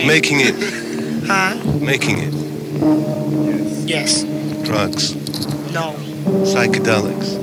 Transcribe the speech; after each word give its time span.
like 0.00 0.06
making 0.06 0.40
it. 0.40 0.54
Huh? 1.26 1.54
Making 1.78 2.18
it. 2.18 2.34
Yes. 3.88 4.22
Drugs. 4.64 5.14
No. 5.72 5.94
Psychedelics. 6.44 7.39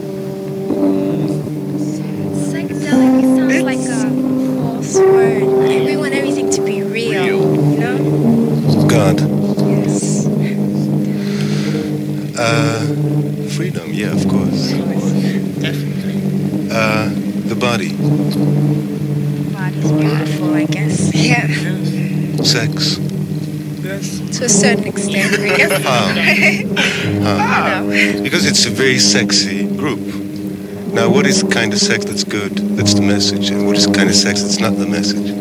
To 24.37 24.45
a 24.45 24.49
certain 24.49 24.85
extent. 24.85 25.83
How? 25.83 26.07
Um, 27.17 27.27
um, 27.27 27.89
no. 27.89 28.21
Because 28.21 28.45
it's 28.45 28.65
a 28.65 28.69
very 28.69 28.99
sexy 28.99 29.65
group. 29.65 29.99
Now, 30.93 31.09
what 31.09 31.25
is 31.25 31.41
the 31.41 31.49
kind 31.49 31.73
of 31.73 31.79
sex 31.79 32.05
that's 32.05 32.23
good? 32.23 32.55
That's 32.77 32.93
the 32.93 33.01
message. 33.01 33.49
And 33.49 33.65
what 33.65 33.75
is 33.75 33.87
the 33.87 33.93
kind 33.93 34.09
of 34.09 34.15
sex 34.15 34.43
that's 34.43 34.59
not 34.59 34.77
the 34.77 34.85
message? 34.85 35.36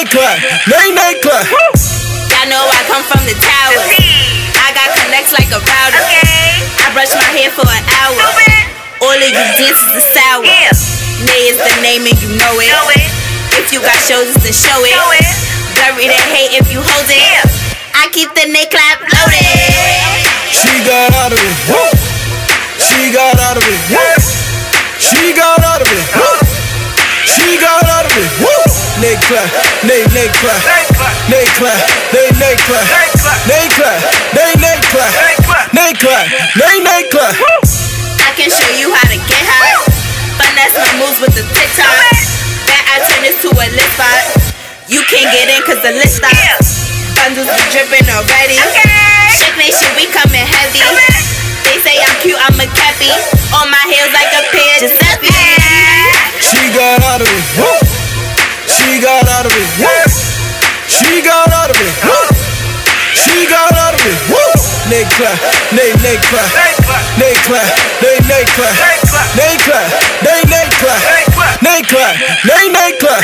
Nay 0.00 0.08
clap, 0.08 0.40
nay 0.64 0.88
nay 0.96 1.12
clap. 1.20 1.44
Y'all 1.44 2.48
know 2.48 2.64
I 2.64 2.80
come 2.88 3.04
from 3.04 3.20
the 3.28 3.36
towers. 3.36 3.84
I 4.56 4.72
got 4.72 4.88
connects 4.96 5.36
like 5.36 5.52
a 5.52 5.60
router. 5.60 6.00
I 6.80 6.88
brush 6.96 7.12
my 7.12 7.28
hair 7.36 7.52
for 7.52 7.68
an 7.68 7.84
hour. 8.00 8.16
All 9.04 9.12
of 9.12 9.20
you 9.20 9.44
dances 9.60 9.92
is 9.92 10.08
sour. 10.16 10.40
Yeah. 10.40 10.72
Nay 11.28 11.52
is 11.52 11.60
the 11.60 11.76
name 11.84 12.08
and 12.08 12.16
you 12.16 12.32
know 12.32 12.54
it. 12.64 12.72
Know 12.72 12.88
it. 12.96 13.08
If 13.60 13.76
you 13.76 13.84
got 13.84 14.00
shoulders, 14.08 14.40
then 14.40 14.56
show 14.56 14.80
it. 14.88 14.96
Bury 15.76 16.08
the 16.08 16.16
hate 16.32 16.56
if 16.56 16.72
you 16.72 16.80
hold 16.80 17.08
it. 17.12 17.20
Yeah. 17.20 17.44
I 18.00 18.08
keep 18.08 18.32
the 18.32 18.48
neck 18.48 18.72
clap 18.72 19.04
loaded. 19.04 19.36
She 20.48 20.80
got 20.88 21.12
out 21.12 21.36
of 21.36 21.40
it. 21.44 21.56
She 22.80 23.12
got 23.12 23.36
out 23.36 23.60
of 23.60 23.68
it. 23.68 23.80
She 24.96 25.36
got 25.36 25.60
out 25.60 25.84
of 25.84 25.92
it. 25.92 26.08
She 27.28 27.60
got 27.60 27.84
out 27.84 28.06
of 28.08 28.16
it. 28.16 28.79
Nay 29.00 29.16
clap, 29.24 29.48
nay 29.88 30.04
nay 30.12 30.28
clap, 30.44 30.60
nay 31.32 31.48
clap, 31.56 31.80
nay 32.12 32.28
nay 32.36 32.52
clap, 32.68 32.84
nay 33.48 33.64
clap, 33.72 33.96
nay 34.36 34.52
nay 34.60 34.76
clap, 34.92 35.12
nay 35.72 35.92
clap, 35.96 36.28
nay 36.60 36.76
nay 36.84 37.08
clap. 37.08 37.32
I 38.20 38.36
can 38.36 38.52
show 38.52 38.68
you 38.76 38.92
how 38.92 39.08
to 39.08 39.16
get 39.24 39.40
high. 39.48 39.72
Finesse 40.36 40.76
my 40.76 41.00
moves 41.00 41.16
with 41.16 41.32
the 41.32 41.48
TikTok. 41.48 41.88
Then 42.68 42.82
I 42.92 43.00
turn 43.08 43.24
this 43.24 43.40
to 43.40 43.48
a 43.48 43.66
list 43.72 43.88
spot. 43.96 44.52
You 44.84 45.00
can't 45.08 45.32
get 45.32 45.48
in 45.48 45.64
cause 45.64 45.80
the 45.80 45.96
list 45.96 46.20
stops. 46.20 46.92
Bundles 47.16 47.48
be 47.48 47.62
dripping 47.72 48.04
already. 48.04 48.60
Shake 49.32 49.56
Nation, 49.56 49.88
we 49.96 50.12
coming 50.12 50.44
heavy. 50.44 50.84
They 51.64 51.80
say 51.80 51.96
I'm 52.04 52.12
cute, 52.20 52.36
I'm 52.36 52.52
a 52.60 52.68
cappy. 52.76 53.16
On 53.56 53.64
my 53.64 53.80
heels 53.88 54.12
like 54.12 54.28
a 54.28 54.44
pair 54.52 54.76
of 54.76 54.92
Giuseppe. 54.92 55.32
She 56.44 56.60
got 56.76 57.00
out 57.00 57.24
of 57.24 57.32
it. 57.32 57.89
She 58.70 59.02
got 59.02 59.26
out 59.26 59.46
of 59.46 59.52
it. 59.52 59.68
She 60.86 61.22
got 61.22 61.50
out 61.50 61.70
of 61.70 61.78
it. 61.78 61.94
She 63.18 63.46
got 63.50 63.72
out 63.74 63.94
of 63.94 64.02
it. 64.06 64.18
Nay 64.90 65.06
clap, 65.14 65.38
nay 65.70 65.92
nay 66.02 66.18
clap, 66.30 66.50
nay 67.18 67.34
clap, 67.46 67.66
nay 68.02 68.18
nay 68.26 68.42
clap, 68.58 68.74
nay 69.38 69.54
clap, 69.62 69.86
nay 70.24 70.42
nay 70.50 70.66
clap, 70.82 70.98
nay 71.62 71.80
clap, 71.86 72.14
nay 72.42 72.66
nay 72.74 72.90
clap. 72.98 73.22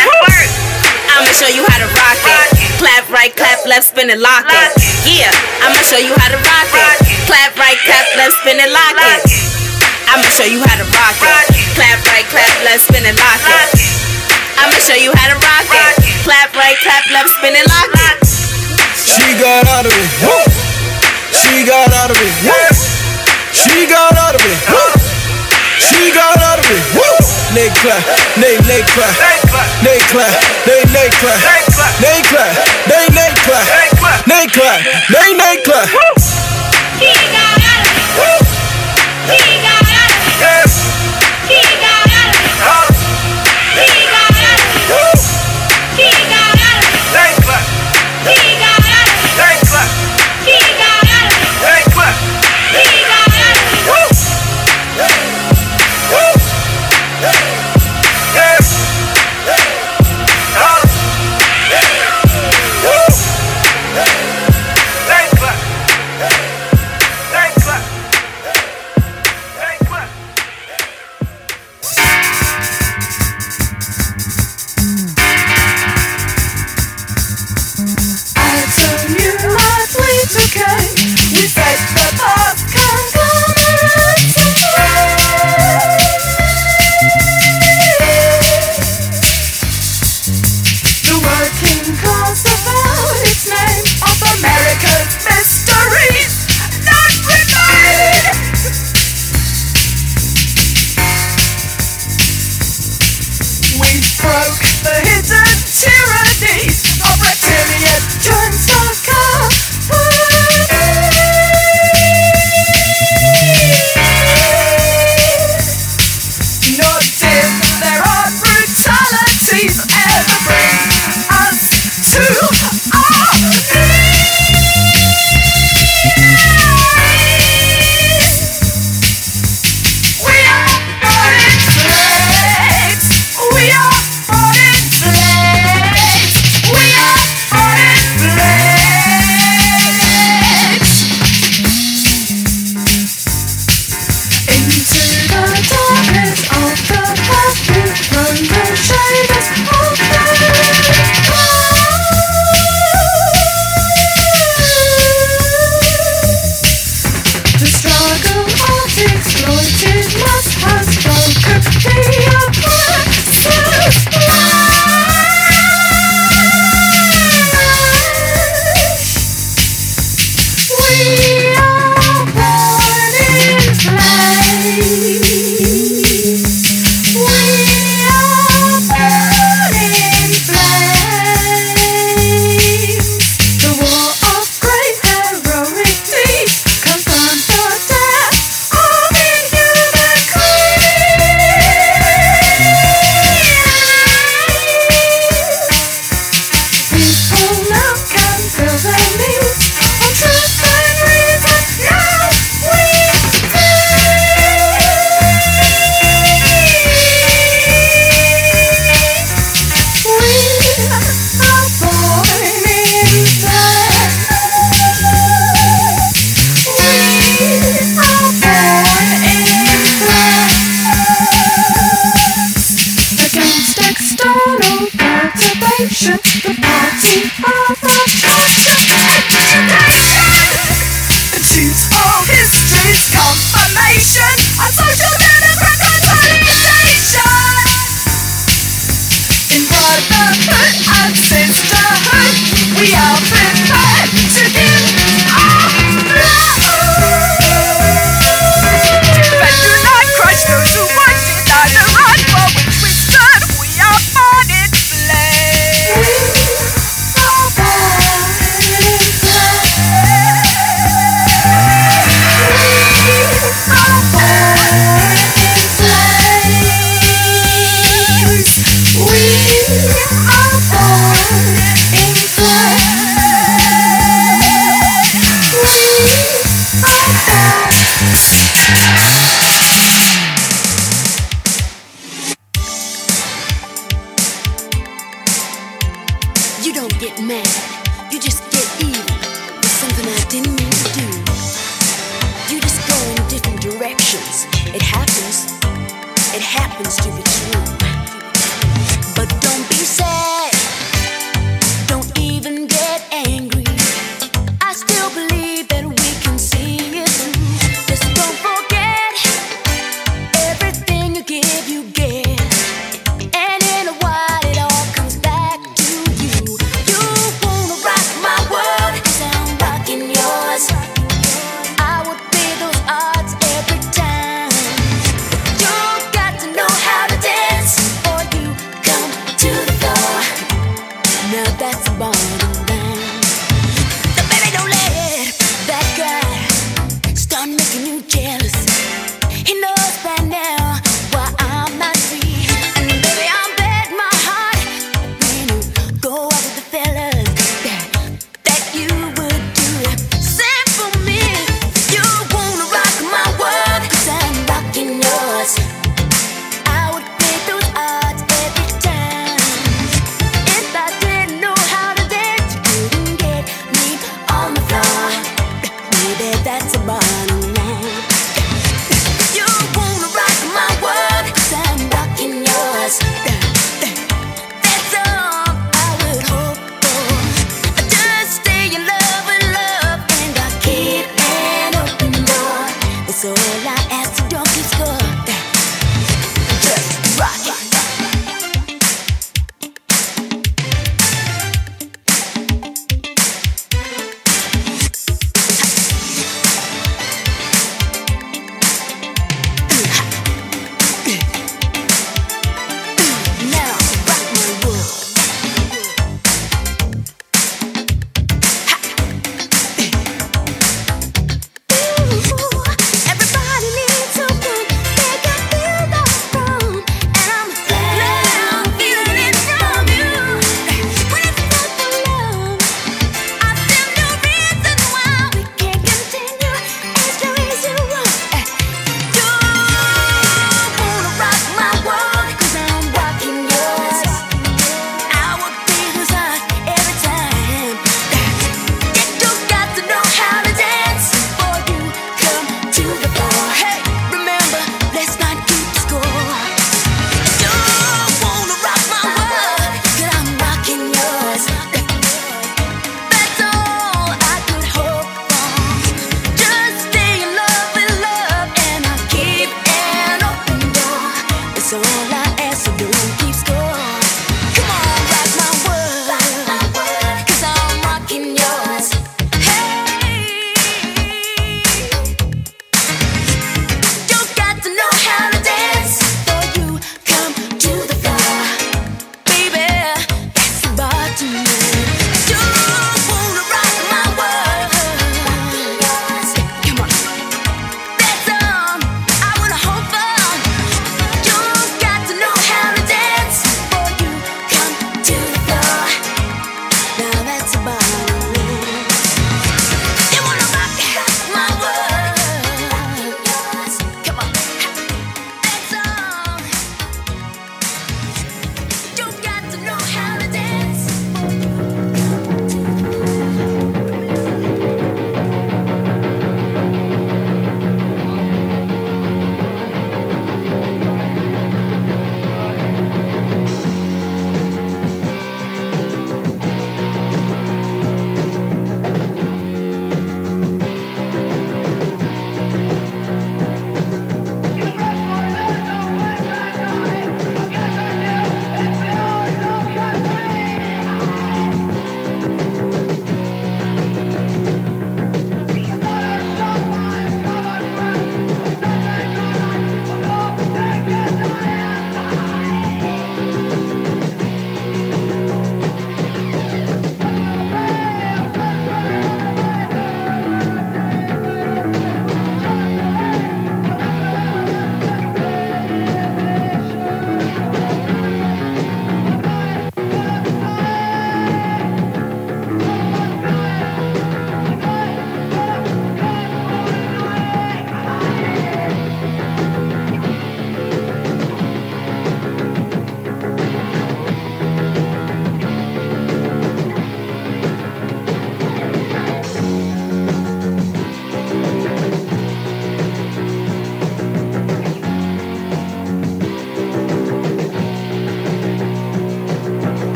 I'ma 1.10 1.32
show 1.34 1.50
you 1.50 1.66
how 1.66 1.78
to 1.82 1.88
rock 1.90 2.22
it. 2.22 2.48
Clap 2.78 3.08
right, 3.10 3.34
clap 3.34 3.66
left, 3.66 3.88
spin 3.90 4.10
and 4.10 4.20
lock 4.20 4.46
it. 4.46 4.70
Yeah, 5.02 5.32
I'ma 5.64 5.80
show 5.82 5.98
you 5.98 6.14
how 6.14 6.28
to 6.30 6.38
rock 6.38 6.70
it. 6.70 6.96
Clap 7.26 7.56
right, 7.58 7.78
clap 7.82 8.06
left, 8.14 8.34
spin 8.42 8.60
and 8.60 8.70
lock 8.70 8.94
it. 8.94 9.26
I'ma 10.06 10.28
show 10.38 10.46
you 10.46 10.62
how 10.62 10.76
to 10.78 10.86
rock 10.86 11.18
it. 11.18 11.46
Clap 11.74 11.98
right, 12.06 12.26
clap 12.30 12.54
left, 12.62 12.86
spin 12.86 13.06
and 13.06 13.18
lock 13.18 13.42
it. 13.42 14.05
I'ma 14.58 14.78
show 14.80 14.96
you 14.96 15.12
how 15.14 15.28
to 15.28 15.36
rock 15.38 15.68
it. 15.68 15.94
Clap 16.25 16.54
right, 16.56 16.76
clap 16.82 17.04
left, 17.12 17.30
spin 17.38 17.54
and 17.56 17.66
lock 17.68 17.92
it. 17.92 18.16
She 18.96 19.36
got 19.38 19.66
out 19.68 19.86
of 19.86 19.92
it. 19.92 20.10
She 21.32 21.64
got 21.64 21.92
out 21.92 22.10
of 22.10 22.18
it. 22.18 22.32
She 23.52 23.86
got 23.86 24.16
out 24.16 24.34
of 24.34 24.42
it. 24.42 24.58
She 25.80 26.12
got 26.12 26.38
out 26.40 26.58
of 26.58 26.66
it. 26.70 26.82
Nay 27.54 27.70
clap, 27.80 28.02
nay 28.36 28.58
nay 28.68 28.82
clap, 28.92 29.14
nay 29.82 29.98
clap, 30.10 30.34
nay 30.66 30.82
nay 30.92 31.08
clap, 31.20 31.40
nay 32.02 32.20
clap, 32.28 32.52
nay 32.90 33.06
nay 33.14 33.32
clap, 33.46 34.26
nay 34.26 34.46
clap, 34.52 34.80
nay 35.08 35.32
nay 35.32 35.56
clap. 35.64 36.25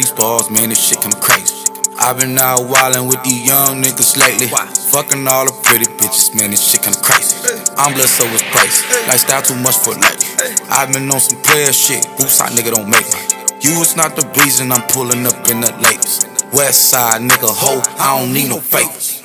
These 0.00 0.12
balls, 0.12 0.50
man, 0.50 0.70
this 0.70 0.80
shit 0.80 0.98
kinda 1.00 1.20
crazy. 1.20 1.52
I've 2.00 2.16
been 2.16 2.38
out 2.38 2.60
wildin' 2.72 3.06
with 3.06 3.22
these 3.22 3.44
young 3.44 3.82
niggas 3.82 4.16
lately. 4.16 4.48
Fucking 4.92 5.28
all 5.28 5.44
the 5.44 5.52
pretty 5.64 5.84
bitches, 6.00 6.32
man, 6.34 6.50
this 6.50 6.64
shit 6.64 6.80
kinda 6.80 6.98
crazy. 7.00 7.36
I'm 7.76 7.92
blessed, 7.92 8.16
so 8.16 8.24
it's 8.32 8.42
crazy. 8.48 8.80
Lifestyle 9.08 9.42
too 9.42 9.56
much 9.56 9.76
for 9.76 9.92
life. 10.00 10.24
I've 10.70 10.90
been 10.92 11.10
on 11.12 11.20
some 11.20 11.36
player 11.42 11.72
shit, 11.72 12.08
boots 12.16 12.40
out, 12.40 12.50
nigga, 12.52 12.72
don't 12.72 12.88
make 12.88 13.04
me. 13.12 13.20
You 13.60 13.76
is 13.82 13.94
not 13.94 14.16
the 14.16 14.24
reason 14.40 14.72
I'm 14.72 14.80
pulling 14.88 15.26
up 15.26 15.36
in 15.50 15.60
the 15.60 15.72
latest. 15.84 16.26
West 16.54 16.88
side, 16.88 17.20
nigga, 17.20 17.52
ho, 17.52 17.82
I 18.00 18.18
don't 18.18 18.32
need 18.32 18.48
no 18.48 18.58
favors. 18.58 19.20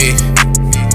Yeah. 0.00 0.16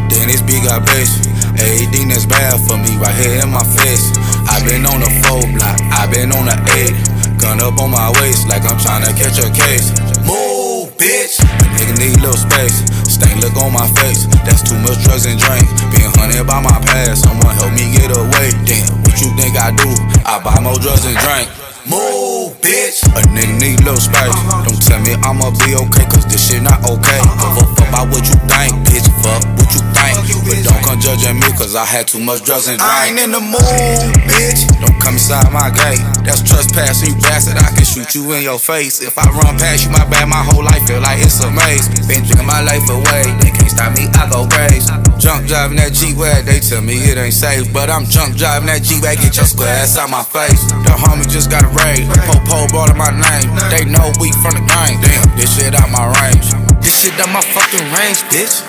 Then 0.10 0.34
this 0.34 0.42
big 0.42 0.64
got 0.66 0.84
bass. 0.86 1.14
Everything 1.62 2.10
that's 2.10 2.26
bad 2.26 2.58
for 2.66 2.78
me 2.78 2.98
right 2.98 3.14
here 3.14 3.38
in 3.44 3.52
my 3.52 3.64
face. 3.78 4.10
I've 4.50 4.66
been 4.66 4.86
on 4.88 5.00
the 5.00 5.12
four 5.22 5.46
block, 5.54 5.78
I've 5.94 6.10
been 6.10 6.32
on 6.34 6.46
the 6.50 6.58
eight. 6.74 7.21
Gun 7.42 7.60
up 7.60 7.80
on 7.82 7.90
my 7.90 8.14
waist 8.22 8.48
like 8.48 8.62
I'm 8.64 8.78
trying 8.78 9.02
to 9.04 9.12
catch 9.18 9.42
a 9.42 9.50
case. 9.50 9.90
Move, 10.22 10.94
bitch. 10.96 11.42
Nigga 11.74 11.98
need 11.98 12.22
little 12.22 12.38
space. 12.38 12.86
Stain 13.10 13.42
look 13.42 13.58
on 13.58 13.74
my 13.74 13.88
face. 13.98 14.30
That's 14.46 14.62
too 14.62 14.78
much 14.80 15.02
drugs 15.04 15.26
and 15.26 15.40
drink. 15.40 15.66
Being 15.90 16.14
hunted 16.22 16.46
by 16.46 16.62
my 16.62 16.78
past. 16.86 17.24
Someone 17.24 17.56
help 17.56 17.74
me 17.74 17.92
get 17.92 18.14
away. 18.16 18.54
Damn, 18.70 19.02
what 19.02 19.20
you 19.20 19.34
think 19.36 19.58
I 19.58 19.74
do? 19.74 19.90
I 20.24 20.38
buy 20.44 20.62
more 20.62 20.78
drugs 20.78 21.06
and 21.06 21.18
drink. 21.18 21.61
Move, 21.90 22.54
bitch. 22.62 23.02
A 23.18 23.26
nigga 23.34 23.58
need 23.58 23.82
little 23.82 23.98
space. 23.98 24.30
Uh-huh. 24.30 24.70
Don't 24.70 24.78
tell 24.78 25.02
me 25.02 25.18
I'ma 25.26 25.50
be 25.66 25.74
okay, 25.74 26.06
cause 26.06 26.26
this 26.30 26.46
shit 26.46 26.62
not 26.62 26.78
okay. 26.86 27.22
Uh-huh. 27.26 27.42
A 27.42 27.58
fuck 27.58 27.74
about 27.90 28.06
what 28.14 28.22
you 28.30 28.38
think, 28.46 28.78
bitch. 28.86 29.10
Fuck 29.26 29.42
what 29.58 29.70
you 29.74 29.82
think. 29.98 30.14
But 30.46 30.62
don't 30.62 30.82
come 30.86 31.00
judging 31.02 31.42
me, 31.42 31.50
cause 31.58 31.74
I 31.74 31.86
had 31.86 32.06
too 32.06 32.22
much 32.22 32.46
drugs 32.46 32.70
and 32.70 32.78
drink. 32.78 32.86
I 32.86 33.10
ain't 33.10 33.18
in 33.18 33.32
the 33.34 33.42
mood, 33.42 34.14
bitch. 34.30 34.70
Don't 34.78 34.94
come 35.02 35.18
inside 35.18 35.50
my 35.50 35.74
gate. 35.74 36.02
That's 36.22 36.46
trespassing, 36.46 37.14
you 37.14 37.16
bastard. 37.18 37.58
I 37.58 37.74
can 37.74 37.86
shoot 37.86 38.14
you 38.14 38.30
in 38.38 38.46
your 38.46 38.60
face. 38.60 39.02
If 39.02 39.18
I 39.18 39.26
run 39.34 39.58
past 39.58 39.86
you, 39.86 39.90
my 39.90 40.06
bad, 40.06 40.30
my 40.30 40.46
whole 40.46 40.62
life 40.64 40.86
feel 40.86 41.02
like 41.02 41.18
it's 41.18 41.42
a 41.42 41.50
maze. 41.50 41.90
Been 42.06 42.22
drinking 42.22 42.46
my 42.46 42.62
life 42.62 42.86
away, 42.90 43.26
stop 43.72 43.96
me, 43.96 44.12
I 44.20 44.28
go 44.28 44.44
crazy. 44.52 44.92
Junk 45.16 45.48
driving 45.48 45.80
that 45.80 45.96
G-Wag, 45.96 46.44
they 46.44 46.60
tell 46.60 46.84
me 46.84 47.00
it 47.08 47.18
ain't 47.18 47.34
safe. 47.34 47.72
But 47.72 47.88
I'm 47.88 48.04
junk 48.06 48.36
driving 48.36 48.68
that 48.68 48.84
G-Wag, 48.84 49.24
get 49.24 49.38
your 49.38 49.48
square 49.48 49.72
ass 49.72 49.96
out 49.96 50.12
my 50.12 50.24
face. 50.24 50.60
The 50.84 50.92
homie 50.92 51.30
just 51.32 51.48
got 51.48 51.64
a 51.64 51.72
raid. 51.72 52.04
Po-po 52.28 52.68
brought 52.68 52.92
my 53.00 53.14
name. 53.16 53.48
They 53.72 53.88
know 53.88 54.12
we 54.20 54.36
from 54.44 54.60
the 54.60 54.66
gang. 54.68 55.00
Damn, 55.00 55.24
this 55.40 55.56
shit 55.56 55.72
out 55.72 55.88
my 55.88 56.10
range. 56.20 56.52
This 56.84 57.00
shit 57.00 57.16
out 57.22 57.32
my 57.32 57.42
fucking 57.42 57.88
range, 57.96 58.20
bitch. 58.28 58.66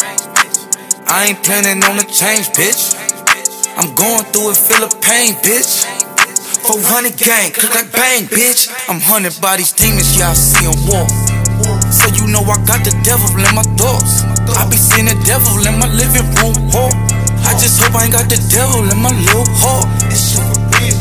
I 1.08 1.32
ain't 1.32 1.42
planning 1.42 1.82
on 1.84 1.98
the 1.98 2.06
change, 2.06 2.52
bitch. 2.54 2.94
I'm 3.76 3.90
going 3.96 4.24
through 4.30 4.52
it, 4.52 4.58
feel 4.60 4.84
the 4.86 4.92
pain, 5.00 5.34
bitch. 5.42 5.88
400 6.62 7.16
gang, 7.16 7.50
click 7.50 7.74
like 7.74 7.90
bang, 7.90 8.24
bitch. 8.28 8.70
I'm 8.88 9.00
hunted 9.00 9.34
by 9.40 9.56
these 9.56 9.72
demons, 9.72 10.16
y'all 10.16 10.34
see 10.34 10.64
them 10.64 10.78
walk. 10.86 11.10
So 11.90 12.08
you 12.16 12.30
know 12.30 12.42
I 12.44 12.56
got 12.64 12.84
the 12.84 12.94
devil 13.04 13.28
in 13.34 13.54
my 13.54 13.66
thoughts. 13.76 14.31
I 14.50 14.66
be 14.66 14.76
seeing 14.76 15.06
the 15.06 15.16
devil 15.22 15.62
in 15.62 15.78
my 15.78 15.86
living 15.86 16.26
room 16.42 16.56
hall. 16.74 16.90
I 17.46 17.54
just 17.58 17.78
hope 17.78 17.94
I 17.94 18.04
ain't 18.06 18.12
got 18.12 18.26
the 18.26 18.38
devil 18.50 18.82
in 18.82 18.98
my 18.98 19.14
little 19.14 19.46
heart. 19.62 19.86
It's 20.10 20.34
so 20.34 20.42
real. 20.78 20.98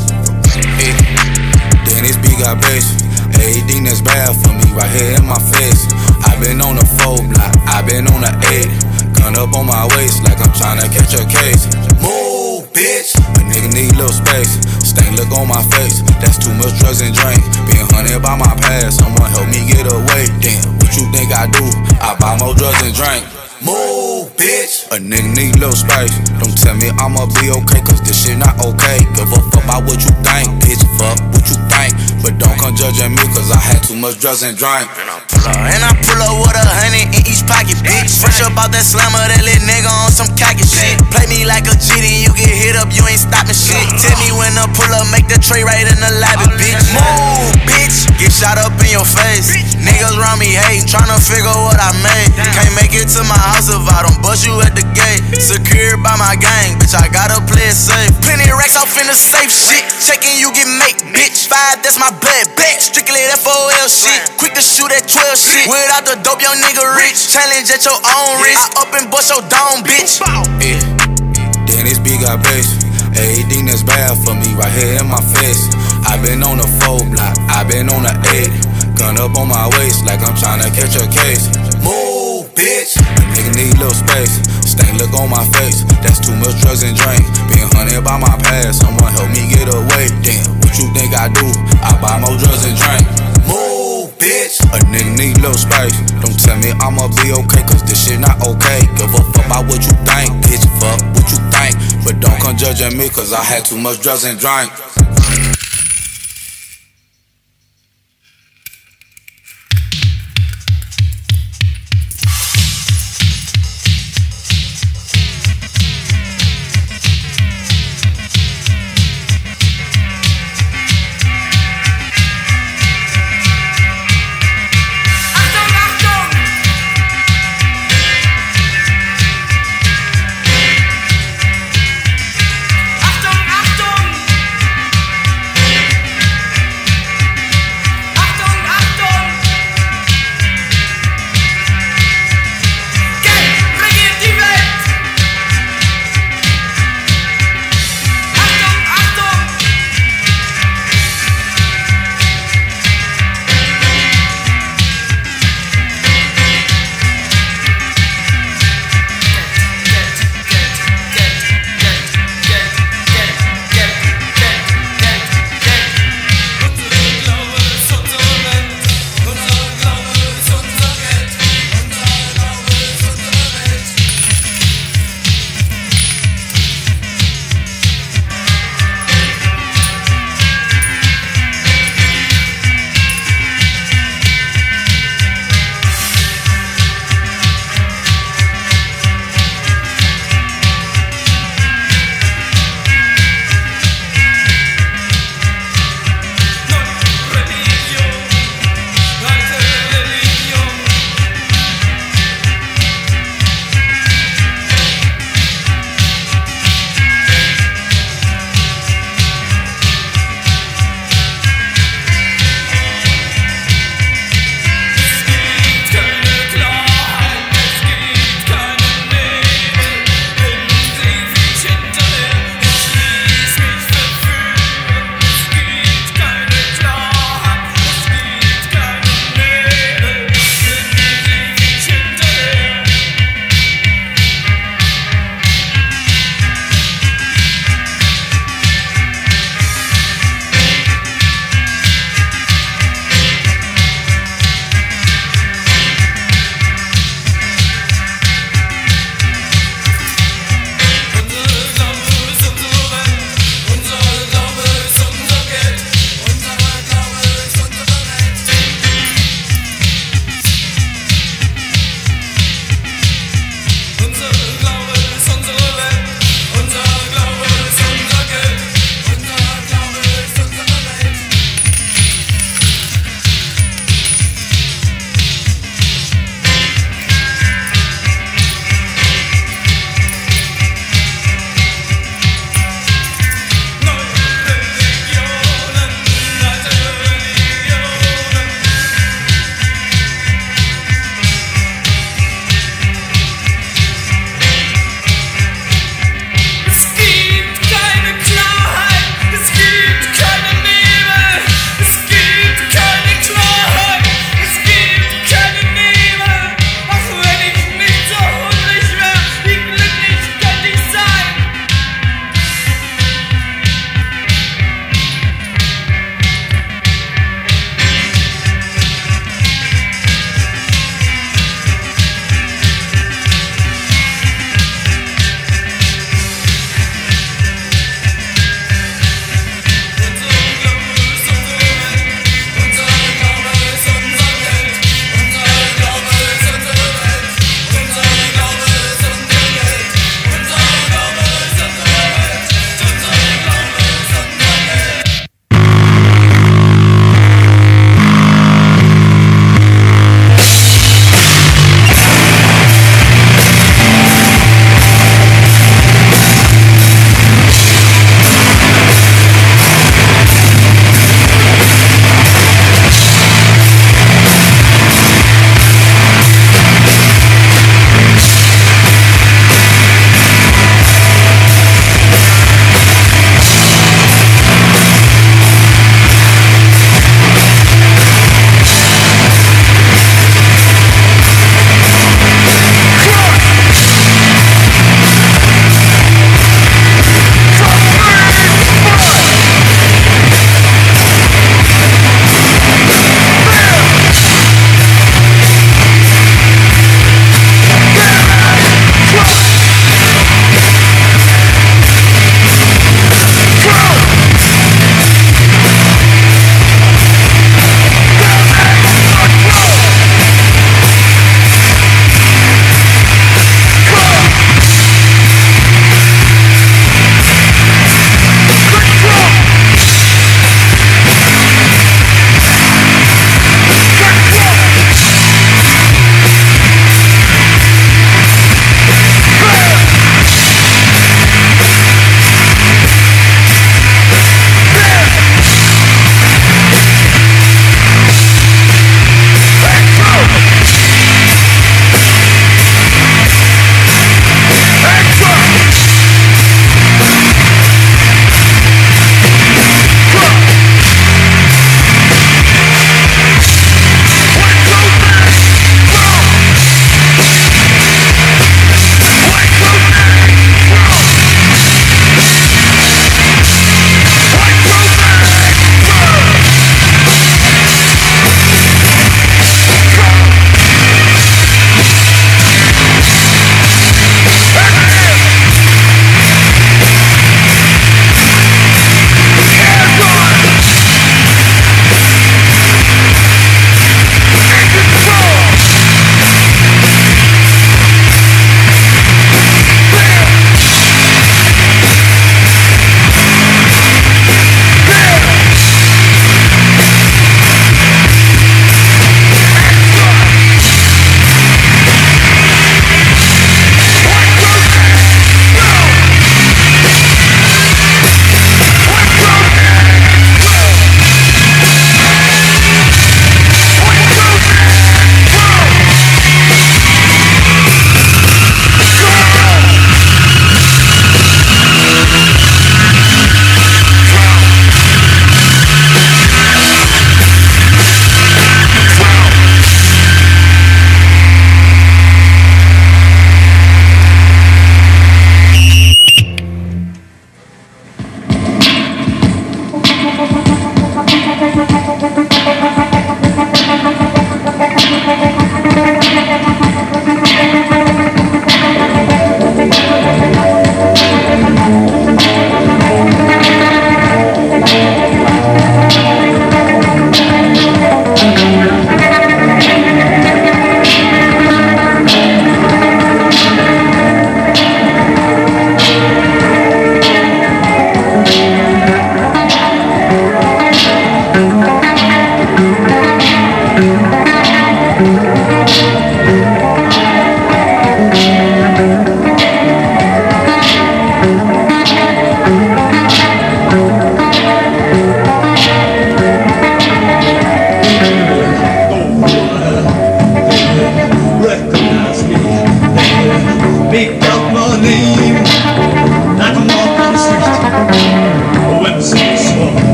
Yeah. 0.77 1.41
Then 1.85 2.05
this 2.05 2.17
beat 2.21 2.37
got 2.37 2.61
bass. 2.61 3.01
Everything 3.41 3.83
that's 3.85 4.01
bad 4.01 4.37
for 4.37 4.53
me 4.53 4.65
right 4.77 4.89
here 4.93 5.17
in 5.17 5.25
my 5.25 5.39
face. 5.39 5.89
i 6.27 6.37
been 6.37 6.61
on 6.61 6.75
the 6.77 6.85
four 7.01 7.17
block, 7.25 7.53
i 7.65 7.81
been 7.81 8.05
on 8.07 8.21
the 8.21 8.33
eight. 8.53 8.69
Gun 9.17 9.35
up 9.35 9.53
on 9.55 9.65
my 9.65 9.87
waist 9.97 10.23
like 10.23 10.39
I'm 10.39 10.53
trying 10.53 10.79
to 10.81 10.87
catch 10.89 11.13
a 11.17 11.25
case. 11.25 11.65
Move, 12.01 12.30
bitch. 12.73 13.15
A 13.15 13.41
nigga 13.47 13.69
need 13.73 13.95
little 13.95 14.11
space. 14.11 14.59
Stain 14.83 15.15
look 15.15 15.31
on 15.31 15.47
my 15.47 15.61
face. 15.75 16.01
That's 16.19 16.39
too 16.39 16.53
much 16.55 16.75
drugs 16.79 17.01
and 17.01 17.13
drink. 17.13 17.41
Being 17.67 17.87
hunted 17.91 18.21
by 18.21 18.35
my 18.35 18.53
past. 18.59 18.99
Someone 18.99 19.29
help 19.31 19.47
me 19.47 19.61
get 19.67 19.87
away. 19.87 20.27
Damn, 20.39 20.65
what 20.79 20.91
you 20.95 21.05
think 21.11 21.31
I 21.31 21.47
do? 21.47 21.65
I 22.01 22.15
buy 22.19 22.37
more 22.39 22.55
drugs 22.55 22.81
and 22.83 22.95
drink. 22.95 23.50
Move, 23.61 24.33
bitch. 24.41 24.89
A 24.89 24.97
nigga 24.97 25.37
need 25.37 25.53
little 25.61 25.77
space. 25.77 26.17
Don't 26.41 26.57
tell 26.57 26.73
me 26.73 26.89
I'ma 26.97 27.29
be 27.37 27.53
okay, 27.53 27.81
cause 27.85 28.01
this 28.01 28.25
shit 28.25 28.37
not 28.37 28.57
okay. 28.57 29.05
Give 29.13 29.29
a 29.29 29.37
fuck 29.37 29.61
about 29.61 29.85
what 29.85 30.01
you 30.01 30.09
think, 30.25 30.49
bitch. 30.65 30.81
Fuck 30.97 31.21
what 31.29 31.45
you 31.45 31.57
think. 31.69 31.93
But 32.25 32.41
don't 32.41 32.57
come 32.57 32.73
judging 32.73 33.13
me, 33.13 33.21
cause 33.37 33.53
I 33.53 33.61
had 33.61 33.85
too 33.85 33.93
much 33.97 34.17
drugs 34.17 34.41
and 34.41 34.57
drink. 34.57 34.89
And 35.45 35.81
I 35.81 35.93
pull 36.05 36.21
up 36.21 36.37
with 36.41 36.57
a 36.57 36.65
hundred 36.65 37.13
in 37.13 37.21
each 37.25 37.45
pocket, 37.45 37.77
bitch. 37.85 38.21
Fresh 38.21 38.41
up 38.41 38.57
out 38.57 38.73
that 38.73 38.85
slammer, 38.85 39.21
that 39.29 39.41
little 39.45 39.61
nigga 39.65 39.89
on 39.89 40.09
some 40.09 40.29
cocky 40.37 40.65
shit. 40.65 40.97
Play 41.13 41.25
me 41.29 41.45
like 41.45 41.65
a 41.69 41.77
G, 41.77 41.97
then 42.01 42.17
you 42.21 42.33
get 42.33 42.53
hit 42.53 42.77
up, 42.77 42.89
you 42.93 43.05
ain't 43.05 43.21
stopping 43.21 43.57
shit. 43.57 43.81
Tell 44.01 44.17
me 44.21 44.33
when 44.33 44.53
to 44.57 44.69
pull 44.73 44.89
up, 44.89 45.05
make 45.13 45.29
the 45.29 45.37
tray 45.37 45.61
right 45.61 45.85
in 45.85 45.97
the 45.97 46.11
lobby, 46.17 46.49
bitch. 46.57 46.81
Move, 46.93 47.57
bitch. 47.65 48.09
Get 48.17 48.33
shot 48.33 48.57
up 48.57 48.73
in 48.81 48.89
your 48.93 49.05
face. 49.05 49.53
Niggas 49.81 50.13
around 50.17 50.37
me 50.37 50.53
hate, 50.53 50.85
tryna 50.85 51.17
figure 51.17 51.57
what 51.65 51.81
I 51.81 51.89
made. 52.05 52.29
Can't 52.53 52.73
make 52.77 52.93
it 52.93 53.09
to 53.17 53.25
my 53.25 53.50
house 53.51 53.67
if 53.67 53.83
I 53.83 54.07
don't 54.07 54.19
bust 54.23 54.47
you 54.47 54.55
at 54.63 54.73
the 54.73 54.85
gate. 54.95 55.21
Secured 55.35 55.99
by 55.99 56.15
my 56.15 56.39
gang, 56.39 56.79
bitch, 56.79 56.95
I 56.95 57.11
gotta 57.11 57.43
play 57.43 57.67
it 57.67 57.75
safe. 57.75 58.11
Plenty 58.23 58.47
racks 58.55 58.79
off 58.79 58.95
in 58.95 59.07
the 59.07 59.15
safe 59.15 59.51
shit. 59.51 59.83
Checking 59.99 60.39
you 60.39 60.49
get 60.55 60.67
make, 60.79 60.97
bitch. 61.11 61.51
Five, 61.51 61.83
that's 61.83 61.99
my 61.99 62.09
blood, 62.23 62.47
bitch. 62.55 62.91
Strictly 62.91 63.27
that 63.27 63.39
4L 63.43 63.89
shit. 63.91 64.19
Quick 64.39 64.55
to 64.55 64.63
shoot 64.63 64.91
at 64.95 65.03
12 65.03 65.35
shit. 65.35 65.67
Without 65.67 66.07
the 66.07 66.15
dope, 66.23 66.39
young 66.39 66.57
nigga 66.63 66.83
rich. 66.95 67.31
Challenge 67.31 67.67
at 67.67 67.83
your 67.83 67.99
own 67.99 68.39
risk. 68.39 68.71
I 68.77 68.87
up 68.87 68.91
and 68.95 69.11
bust 69.11 69.29
your 69.29 69.43
dome, 69.51 69.83
bitch. 69.83 70.23
Yeah. 70.63 70.79
Then 71.67 71.85
this 71.85 71.99
beat 71.99 72.23
got 72.23 72.41
bass. 72.41 72.91
Everything 73.15 73.67
that's 73.67 73.83
bad 73.83 74.15
for 74.23 74.33
me 74.33 74.47
right 74.55 74.71
here 74.71 74.99
in 75.03 75.07
my 75.07 75.19
face. 75.35 75.67
i 76.07 76.15
been 76.23 76.43
on 76.43 76.57
the 76.57 76.67
four 76.79 77.03
block, 77.11 77.35
i 77.51 77.63
been 77.67 77.91
on 77.91 78.03
the 78.07 78.15
eight. 78.31 78.51
Gun 78.95 79.19
up 79.19 79.35
on 79.35 79.49
my 79.49 79.67
waist 79.77 80.05
like 80.05 80.21
I'm 80.23 80.35
trying 80.37 80.63
to 80.63 80.69
catch 80.71 80.95
a 80.95 81.05
case. 81.11 81.51
Move, 81.83 82.10
bitch. 82.61 82.93
A 83.01 83.23
nigga 83.33 83.51
need 83.57 83.73
little 83.81 83.97
space. 83.97 84.37
Stain 84.61 84.97
look 85.01 85.11
on 85.17 85.33
my 85.33 85.43
face. 85.57 85.83
That's 86.05 86.21
too 86.21 86.37
much 86.37 86.61
drugs 86.61 86.85
and 86.85 86.93
drink. 86.93 87.25
Being 87.49 87.67
hunted 87.73 88.05
by 88.05 88.21
my 88.21 88.37
past. 88.37 88.85
Someone 88.85 89.09
help 89.11 89.33
me 89.33 89.49
get 89.49 89.65
away. 89.67 90.13
Damn, 90.21 90.45
what 90.61 90.77
you 90.77 90.85
think 90.93 91.17
I 91.17 91.27
do? 91.33 91.49
I 91.81 91.97
buy 91.97 92.21
more 92.21 92.37
drugs 92.37 92.63
and 92.69 92.77
drink. 92.77 93.05
Move, 93.49 94.13
bitch. 94.21 94.61
A 94.69 94.77
nigga 94.93 95.11
need 95.17 95.35
little 95.41 95.57
space. 95.57 95.97
Don't 96.21 96.37
tell 96.37 96.57
me 96.61 96.71
I'ma 96.77 97.09
be 97.19 97.33
okay, 97.33 97.65
cause 97.65 97.81
this 97.83 98.05
shit 98.05 98.21
not 98.21 98.37
okay. 98.45 98.85
Give 98.95 99.09
a 99.09 99.21
fuck 99.33 99.45
about 99.45 99.65
what 99.65 99.81
you 99.81 99.93
think, 100.05 100.29
bitch. 100.45 100.63
Fuck 100.77 101.01
what 101.17 101.25
you 101.33 101.41
think. 101.49 101.73
But 102.05 102.21
don't 102.21 102.37
come 102.39 102.55
judging 102.55 102.97
me, 102.97 103.09
cause 103.09 103.33
I 103.33 103.43
had 103.43 103.65
too 103.65 103.77
much 103.77 104.01
drugs 104.01 104.23
and 104.23 104.37
drink. 104.37 104.69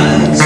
eyes. 0.00 0.40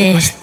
Antes 0.00 0.39